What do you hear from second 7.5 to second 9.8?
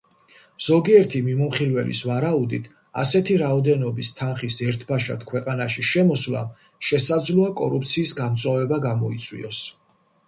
კორუფციის გამწვავება გამოიწვიოს.